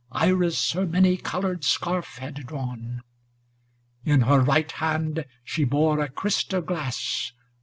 Iris 0.11 0.71
her 0.71 0.87
many 0.87 1.15
colored 1.15 1.63
scarf 1.63 2.17
had 2.17 2.47
drawn: 2.47 3.03
* 3.51 3.73
In 4.03 4.21
her 4.21 4.39
right 4.39 4.71
hand 4.71 5.25
she 5.43 5.63
bore 5.63 5.99
a 5.99 6.09
crystal 6.09 6.61
glass. 6.63 7.33